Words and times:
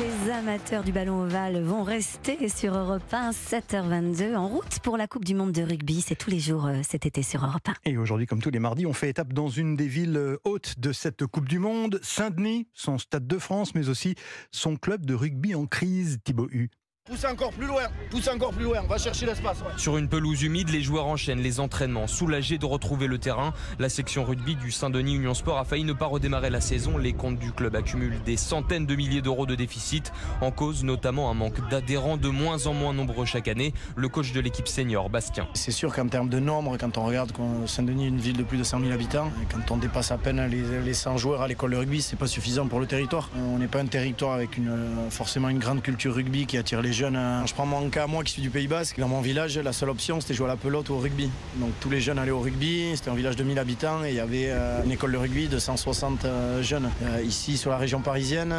les 0.00 0.30
amateurs 0.30 0.82
du 0.82 0.92
ballon 0.92 1.24
ovale 1.24 1.60
vont 1.62 1.82
rester 1.82 2.48
sur 2.48 2.74
Europe 2.74 3.02
1, 3.12 3.32
7h22, 3.32 4.34
en 4.34 4.48
route 4.48 4.78
pour 4.82 4.96
la 4.96 5.06
Coupe 5.06 5.24
du 5.26 5.34
Monde 5.34 5.52
de 5.52 5.62
rugby. 5.62 6.00
C'est 6.00 6.14
tous 6.14 6.30
les 6.30 6.38
jours 6.38 6.66
euh, 6.66 6.80
cet 6.88 7.04
été 7.04 7.22
sur 7.22 7.44
Europe 7.44 7.68
1. 7.68 7.90
Et 7.90 7.98
aujourd'hui, 7.98 8.26
comme 8.26 8.40
tous 8.40 8.50
les 8.50 8.60
mardis, 8.60 8.86
on 8.86 8.94
fait 8.94 9.10
étape 9.10 9.34
dans 9.34 9.48
une 9.48 9.76
des 9.76 9.88
villes 9.88 10.16
euh, 10.16 10.38
hautes 10.44 10.78
de 10.78 10.92
cette 10.92 11.26
Coupe 11.26 11.48
du 11.48 11.58
Monde, 11.58 12.00
Saint-Denis, 12.02 12.68
son 12.72 12.96
stade 12.96 13.26
de 13.26 13.38
France, 13.38 13.74
mais 13.74 13.90
aussi 13.90 14.14
son 14.52 14.76
club 14.76 15.04
de 15.04 15.12
rugby 15.12 15.54
en 15.54 15.66
crise, 15.66 16.18
Thibaut 16.24 16.48
Hu. 16.50 16.70
Pousse 17.10 17.24
encore 17.24 17.50
plus 17.50 17.66
loin, 17.66 17.82
pousse 18.08 18.28
encore 18.28 18.52
plus 18.52 18.62
loin, 18.62 18.82
va 18.88 18.96
chercher 18.96 19.26
l'espace. 19.26 19.58
ouais. 19.62 19.72
Sur 19.76 19.98
une 19.98 20.06
pelouse 20.08 20.42
humide, 20.44 20.68
les 20.70 20.80
joueurs 20.80 21.06
enchaînent 21.08 21.40
les 21.42 21.58
entraînements. 21.58 22.06
Soulagés 22.06 22.56
de 22.56 22.64
retrouver 22.66 23.08
le 23.08 23.18
terrain, 23.18 23.52
la 23.80 23.88
section 23.88 24.22
rugby 24.24 24.54
du 24.54 24.70
Saint-Denis 24.70 25.16
Union 25.16 25.34
Sport 25.34 25.58
a 25.58 25.64
failli 25.64 25.82
ne 25.82 25.92
pas 25.92 26.06
redémarrer 26.06 26.50
la 26.50 26.60
saison. 26.60 26.98
Les 26.98 27.12
comptes 27.12 27.40
du 27.40 27.50
club 27.50 27.74
accumulent 27.74 28.20
des 28.24 28.36
centaines 28.36 28.86
de 28.86 28.94
milliers 28.94 29.22
d'euros 29.22 29.44
de 29.44 29.56
déficit. 29.56 30.12
En 30.40 30.52
cause 30.52 30.84
notamment 30.84 31.32
un 31.32 31.34
manque 31.34 31.68
d'adhérents 31.68 32.16
de 32.16 32.28
moins 32.28 32.68
en 32.68 32.74
moins 32.74 32.92
nombreux 32.94 33.26
chaque 33.26 33.48
année. 33.48 33.74
Le 33.96 34.08
coach 34.08 34.30
de 34.32 34.38
l'équipe 34.38 34.68
senior, 34.68 35.10
Bastien. 35.10 35.48
C'est 35.54 35.72
sûr 35.72 35.92
qu'en 35.92 36.06
termes 36.06 36.28
de 36.28 36.38
nombre, 36.38 36.76
quand 36.78 36.96
on 36.96 37.04
regarde 37.06 37.32
qu'on- 37.32 37.66
Saint-Denis 37.66 38.04
est 38.04 38.08
une 38.10 38.18
ville 38.20 38.36
de 38.36 38.44
plus 38.44 38.56
de 38.58 38.62
100 38.62 38.78
000 38.78 38.92
habitants, 38.92 39.32
et 39.42 39.52
quand 39.52 39.74
on 39.74 39.78
dépasse 39.78 40.12
à 40.12 40.16
peine 40.18 40.46
les, 40.46 40.62
les 40.84 40.94
100 40.94 41.16
joueurs 41.16 41.42
à 41.42 41.48
l'école 41.48 41.72
de 41.72 41.76
rugby, 41.76 42.02
c'est 42.02 42.14
pas 42.16 42.28
suffisant 42.28 42.68
pour 42.68 42.78
le 42.78 42.86
territoire. 42.86 43.30
On 43.36 43.58
n'est 43.58 43.66
pas 43.66 43.80
un 43.80 43.86
territoire 43.86 44.34
avec 44.34 44.56
une, 44.56 44.70
forcément 45.10 45.48
une 45.48 45.58
grande 45.58 45.82
culture 45.82 46.14
rugby 46.14 46.46
qui 46.46 46.56
attire 46.56 46.80
les 46.80 46.92
jeunes. 46.92 46.99
Euh, 47.02 47.46
Je 47.46 47.54
prends 47.54 47.66
mon 47.66 47.88
cas, 47.88 48.06
moi 48.06 48.22
qui 48.24 48.32
suis 48.32 48.42
du 48.42 48.50
Pays 48.50 48.66
Basque, 48.66 48.98
dans 48.98 49.08
mon 49.08 49.20
village, 49.20 49.58
la 49.58 49.72
seule 49.72 49.88
option 49.88 50.20
c'était 50.20 50.34
jouer 50.34 50.46
à 50.46 50.50
la 50.50 50.56
pelote 50.56 50.90
ou 50.90 50.94
au 50.94 50.98
rugby. 50.98 51.30
Donc 51.56 51.70
tous 51.80 51.88
les 51.88 52.00
jeunes 52.00 52.18
allaient 52.18 52.30
au 52.30 52.40
rugby, 52.40 52.90
c'était 52.94 53.10
un 53.10 53.14
village 53.14 53.36
de 53.36 53.44
1000 53.44 53.58
habitants 53.58 54.04
et 54.04 54.10
il 54.10 54.14
y 54.16 54.20
avait 54.20 54.50
euh, 54.50 54.82
une 54.84 54.92
école 54.92 55.12
de 55.12 55.16
rugby 55.16 55.48
de 55.48 55.58
160 55.58 56.24
euh, 56.24 56.62
jeunes. 56.62 56.90
Euh, 57.02 57.22
ici 57.22 57.56
sur 57.56 57.70
la 57.70 57.78
région 57.78 58.00
parisienne, 58.00 58.54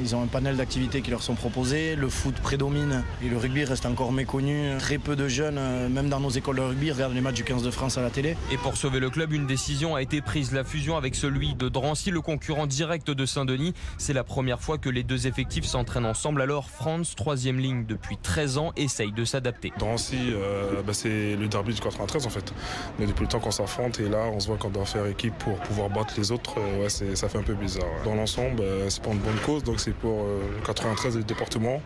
ils 0.00 0.14
ont 0.14 0.22
un 0.22 0.26
panel 0.26 0.56
d'activités 0.56 1.00
qui 1.00 1.10
leur 1.10 1.22
sont 1.22 1.34
proposées. 1.34 1.96
Le 1.96 2.08
foot 2.08 2.34
prédomine 2.34 3.04
et 3.24 3.28
le 3.28 3.38
rugby 3.38 3.64
reste 3.64 3.86
encore 3.86 4.12
méconnu. 4.12 4.76
Très 4.78 4.98
peu 4.98 5.16
de 5.16 5.28
jeunes, 5.28 5.60
même 5.88 6.08
dans 6.08 6.20
nos 6.20 6.30
écoles 6.30 6.56
de 6.56 6.62
rugby, 6.62 6.92
regardent 6.92 7.14
les 7.14 7.20
matchs 7.20 7.36
du 7.36 7.44
15 7.44 7.62
de 7.62 7.70
France 7.70 7.96
à 7.96 8.02
la 8.02 8.10
télé. 8.10 8.36
Et 8.50 8.56
pour 8.56 8.76
sauver 8.76 9.00
le 9.00 9.10
club, 9.10 9.32
une 9.32 9.46
décision 9.46 9.94
a 9.94 10.02
été 10.02 10.20
prise. 10.20 10.52
La 10.52 10.64
fusion 10.64 10.96
avec 10.96 11.14
celui 11.14 11.54
de 11.54 11.68
Drancy, 11.68 12.10
le 12.10 12.20
concurrent 12.20 12.66
direct 12.66 13.10
de 13.10 13.26
Saint-Denis. 13.26 13.72
C'est 13.98 14.12
la 14.12 14.24
première 14.24 14.60
fois 14.60 14.78
que 14.78 14.88
les 14.88 15.02
deux 15.02 15.26
effectifs 15.26 15.64
s'entraînent 15.64 16.06
ensemble. 16.06 16.42
Alors, 16.42 16.68
France, 16.68 17.14
troisième 17.14 17.51
ligne 17.58 17.84
depuis 17.86 18.16
13 18.16 18.58
ans, 18.58 18.72
essaye 18.76 19.12
de 19.12 19.24
s'adapter. 19.24 19.72
Drancy, 19.78 20.16
euh, 20.32 20.82
bah, 20.86 20.92
c'est 20.92 21.36
le 21.36 21.46
derby 21.48 21.74
du 21.74 21.80
93 21.80 22.26
en 22.26 22.30
fait. 22.30 22.52
Mais 22.98 23.06
depuis 23.06 23.22
le 23.22 23.28
temps 23.28 23.40
qu'on 23.40 23.50
s'affronte 23.50 24.00
et 24.00 24.08
là 24.08 24.24
on 24.32 24.40
se 24.40 24.46
voit 24.48 24.56
qu'on 24.56 24.70
doit 24.70 24.84
faire 24.84 25.06
équipe 25.06 25.34
pour 25.38 25.54
pouvoir 25.60 25.88
battre 25.90 26.14
les 26.16 26.30
autres, 26.32 26.54
euh, 26.58 26.82
ouais, 26.82 26.88
c'est- 26.88 27.16
ça 27.16 27.28
fait 27.28 27.38
un 27.38 27.42
peu 27.42 27.54
bizarre. 27.54 27.84
ouais. 27.84 28.04
Dans 28.04 28.14
l'ensemble, 28.14 28.60
euh, 28.62 28.88
c'est 28.90 29.02
pour 29.02 29.12
une 29.12 29.18
bonne 29.20 29.38
cause, 29.44 29.64
donc 29.64 29.80
c'est 29.80 29.94
pour 29.94 30.20
euh, 30.22 30.40
le 30.58 30.64
93 30.66 31.14
et 31.16 31.18
le 31.18 31.24
département. 31.24 31.80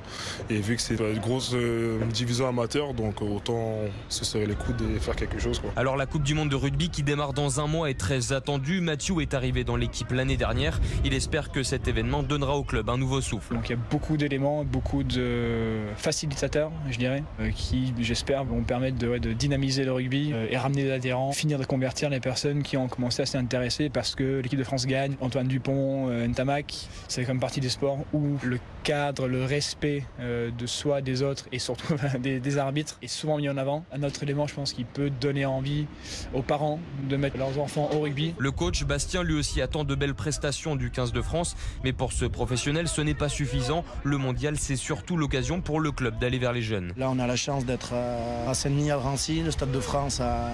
Et 0.50 0.60
vu 0.60 0.76
que 0.76 0.82
c'est 0.82 0.98
une 0.98 1.18
grosse 1.18 1.52
euh, 1.54 1.98
division 2.06 2.48
amateur, 2.48 2.94
donc 2.94 3.22
autant 3.22 3.78
se 4.08 4.24
serrer 4.24 4.46
les 4.46 4.54
coudes 4.54 4.82
et 4.94 4.98
faire 4.98 5.16
quelque 5.16 5.38
chose. 5.38 5.58
Quoi. 5.58 5.70
Alors 5.76 5.96
la 5.96 6.06
Coupe 6.06 6.22
du 6.22 6.34
Monde 6.34 6.48
de 6.50 6.56
rugby 6.56 6.90
qui 6.90 7.02
démarre 7.02 7.32
dans 7.32 7.60
un 7.60 7.66
mois 7.66 7.90
est 7.90 7.98
très 7.98 8.32
attendue. 8.32 8.80
Mathieu 8.80 9.20
est 9.20 9.34
arrivé 9.34 9.64
dans 9.64 9.76
l'équipe 9.76 10.10
l'année 10.12 10.36
dernière. 10.36 10.80
Il 11.04 11.14
espère 11.14 11.50
que 11.50 11.62
cet 11.62 11.88
événement 11.88 12.22
donnera 12.22 12.56
au 12.56 12.64
club 12.64 12.90
un 12.90 12.98
nouveau 12.98 13.20
souffle. 13.20 13.54
Donc 13.54 13.68
il 13.68 13.72
y 13.72 13.74
a 13.74 13.78
beaucoup 13.90 14.16
d'éléments, 14.16 14.64
beaucoup 14.64 15.02
de 15.02 15.55
facilitateurs, 15.96 16.70
je 16.90 16.98
dirais, 16.98 17.22
euh, 17.40 17.50
qui, 17.50 17.92
j'espère, 18.00 18.44
vont 18.44 18.62
permettre 18.62 18.98
de, 18.98 19.32
dynamiser 19.32 19.84
le 19.84 19.92
rugby 19.92 20.32
euh, 20.32 20.46
et 20.50 20.56
ramener 20.56 20.84
des 20.84 20.90
adhérents, 20.92 21.32
finir 21.32 21.58
de 21.58 21.64
convertir 21.64 22.10
les 22.10 22.20
personnes 22.20 22.62
qui 22.62 22.76
ont 22.76 22.88
commencé 22.88 23.22
à 23.22 23.26
s'y 23.26 23.36
intéresser 23.36 23.88
parce 23.88 24.14
que 24.14 24.40
l'équipe 24.40 24.58
de 24.58 24.64
France 24.64 24.86
gagne. 24.86 25.16
Antoine 25.20 25.48
Dupont, 25.48 26.08
euh, 26.08 26.26
Ntamak, 26.26 26.88
c'est 27.08 27.24
comme 27.24 27.40
partie 27.40 27.60
des 27.60 27.68
sports 27.68 27.98
où 28.12 28.36
le 28.42 28.58
cadre, 28.82 29.26
le 29.26 29.44
respect 29.44 30.04
euh, 30.20 30.50
de 30.50 30.66
soi, 30.66 31.00
des 31.00 31.22
autres 31.22 31.46
et 31.52 31.58
surtout 31.58 31.94
des, 32.20 32.40
des 32.40 32.58
arbitres 32.58 32.98
est 33.02 33.08
souvent 33.08 33.36
mis 33.38 33.48
en 33.48 33.56
avant. 33.56 33.84
Un 33.92 34.02
autre 34.02 34.22
élément, 34.22 34.46
je 34.46 34.54
pense, 34.54 34.72
qui 34.72 34.84
peut 34.84 35.10
donner 35.10 35.46
envie 35.46 35.86
aux 36.34 36.42
parents 36.42 36.78
de 37.08 37.16
mettre 37.16 37.36
leurs 37.36 37.58
enfants 37.58 37.90
au 37.92 38.00
rugby. 38.00 38.34
Le 38.38 38.50
coach 38.50 38.84
Bastien 38.84 39.22
lui 39.22 39.34
aussi 39.34 39.60
attend 39.60 39.84
de 39.84 39.94
belles 39.94 40.14
prestations 40.14 40.76
du 40.76 40.90
15 40.90 41.12
de 41.12 41.22
France, 41.22 41.56
mais 41.84 41.92
pour 41.92 42.12
ce 42.12 42.24
professionnel 42.24 42.88
ce 42.88 43.00
n'est 43.00 43.14
pas 43.14 43.28
suffisant. 43.28 43.84
Le 44.04 44.18
mondial 44.18 44.56
c'est 44.56 44.76
surtout 44.76 45.16
l'occasion 45.16 45.45
pour 45.46 45.80
le 45.80 45.92
club 45.92 46.18
d'aller 46.18 46.38
vers 46.38 46.52
les 46.52 46.62
jeunes. 46.62 46.92
Là, 46.96 47.08
on 47.08 47.18
a 47.18 47.26
la 47.26 47.36
chance 47.36 47.64
d'être 47.64 47.92
à 47.94 48.52
Saint-Denis, 48.52 48.90
à 48.90 48.96
Drancy, 48.96 49.42
le 49.42 49.50
Stade 49.52 49.70
de 49.70 49.80
France 49.80 50.20
à 50.20 50.50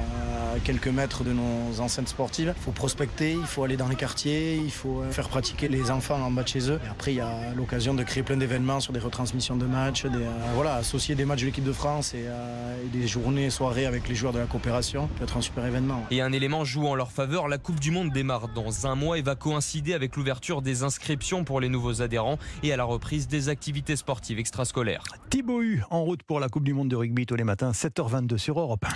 quelques 0.64 0.88
mètres 0.88 1.25
de 1.25 1.32
nos 1.32 1.80
enceintes 1.80 2.08
sportives. 2.08 2.53
Il 2.56 2.62
faut 2.62 2.72
prospecter, 2.72 3.32
il 3.32 3.47
faut 3.47 3.64
aller 3.64 3.78
dans 3.78 3.88
les 3.88 3.97
quartiers, 3.97 4.56
il 4.56 4.70
faut 4.70 5.03
faire 5.10 5.28
pratiquer 5.28 5.69
les 5.69 5.91
enfants 5.91 6.20
en 6.20 6.30
bas 6.30 6.42
de 6.42 6.48
chez 6.48 6.70
eux. 6.70 6.78
Et 6.84 6.88
après, 6.88 7.12
il 7.14 7.16
y 7.16 7.20
a 7.20 7.54
l'occasion 7.54 7.94
de 7.94 8.03
créer 8.03 8.22
plein 8.22 8.36
d'événements 8.36 8.80
sur 8.80 8.92
des 8.92 9.00
retransmissions 9.00 9.56
de 9.56 9.64
matchs, 9.64 10.04
des, 10.04 10.19
euh, 10.19 10.53
voilà, 10.54 10.75
associer 10.75 11.14
des 11.14 11.24
matchs 11.24 11.41
de 11.41 11.47
l'équipe 11.47 11.64
de 11.64 11.72
France 11.72 12.12
et, 12.12 12.24
euh, 12.26 12.84
et 12.84 12.88
des 12.97 13.06
journées, 13.06 13.48
soirées 13.48 13.86
avec 13.86 14.09
les 14.09 14.14
joueurs 14.14 14.34
de 14.34 14.38
la 14.41 14.47
coopération. 14.47 15.03
Ça 15.03 15.19
peut 15.19 15.24
être 15.24 15.36
un 15.38 15.41
super 15.41 15.64
événement. 15.64 16.04
Et 16.10 16.20
un 16.20 16.32
élément 16.32 16.64
joue 16.64 16.86
en 16.86 16.94
leur 16.94 17.12
faveur, 17.12 17.48
la 17.48 17.59
Coupe 17.59 17.80
du 17.80 17.91
Monde 17.91 18.10
démarre 18.10 18.48
dans 18.48 18.86
un 18.86 18.94
mois 18.94 19.19
et 19.19 19.22
va 19.22 19.36
coïncider 19.36 19.94
avec 19.94 20.16
l'ouverture 20.16 20.60
des 20.60 20.82
inscriptions 20.82 21.44
pour 21.44 21.60
les 21.60 21.70
nouveaux 21.70 22.03
adhérents 22.03 22.38
et 22.62 22.72
à 22.72 22.76
la 22.76 22.84
reprise 22.84 23.26
des 23.26 23.48
activités 23.48 23.97
sportives 23.97 24.38
extrascolaires. 24.38 24.81
Thibaut 25.31 25.62
Hu, 25.62 25.82
en 25.91 26.03
route 26.03 26.22
pour 26.25 26.41
la 26.41 26.48
Coupe 26.48 26.65
du 26.65 26.75
Monde 26.75 26.88
de 26.88 26.97
rugby 26.97 27.25
tous 27.25 27.37
les 27.37 27.44
matins, 27.44 27.70
7h22 27.70 28.37
sur 28.37 28.59
Europe 28.59 28.84
1. 28.84 28.91